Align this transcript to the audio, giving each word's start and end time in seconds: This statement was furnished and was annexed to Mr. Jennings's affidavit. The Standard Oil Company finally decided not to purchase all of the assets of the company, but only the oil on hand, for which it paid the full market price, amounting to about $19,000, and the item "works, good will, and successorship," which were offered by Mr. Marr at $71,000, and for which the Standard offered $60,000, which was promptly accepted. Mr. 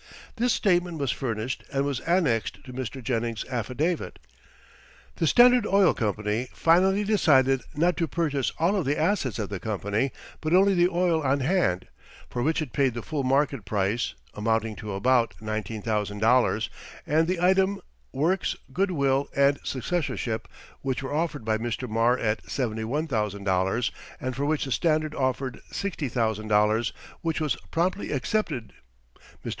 This 0.37 0.51
statement 0.51 0.97
was 0.97 1.11
furnished 1.11 1.63
and 1.71 1.85
was 1.85 1.99
annexed 1.99 2.63
to 2.63 2.73
Mr. 2.73 3.03
Jennings's 3.03 3.47
affidavit. 3.51 4.17
The 5.17 5.27
Standard 5.27 5.67
Oil 5.67 5.93
Company 5.93 6.47
finally 6.53 7.03
decided 7.03 7.61
not 7.75 7.97
to 7.97 8.07
purchase 8.07 8.51
all 8.57 8.75
of 8.75 8.85
the 8.85 8.97
assets 8.99 9.37
of 9.37 9.49
the 9.49 9.59
company, 9.59 10.11
but 10.41 10.55
only 10.55 10.73
the 10.73 10.89
oil 10.89 11.21
on 11.21 11.41
hand, 11.41 11.85
for 12.31 12.41
which 12.41 12.63
it 12.63 12.73
paid 12.73 12.95
the 12.95 13.03
full 13.03 13.21
market 13.23 13.63
price, 13.63 14.15
amounting 14.33 14.75
to 14.77 14.93
about 14.93 15.35
$19,000, 15.39 16.69
and 17.05 17.27
the 17.27 17.39
item 17.39 17.79
"works, 18.11 18.55
good 18.73 18.89
will, 18.89 19.27
and 19.35 19.59
successorship," 19.63 20.47
which 20.81 21.03
were 21.03 21.13
offered 21.13 21.45
by 21.45 21.59
Mr. 21.59 21.87
Marr 21.87 22.17
at 22.17 22.41
$71,000, 22.45 23.91
and 24.19 24.35
for 24.35 24.45
which 24.47 24.65
the 24.65 24.71
Standard 24.71 25.13
offered 25.13 25.61
$60,000, 25.71 26.91
which 27.21 27.39
was 27.39 27.55
promptly 27.69 28.11
accepted. 28.11 28.73
Mr. 29.45 29.49